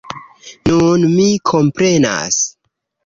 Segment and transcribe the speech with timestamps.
[0.69, 2.43] Nun mi komprenas!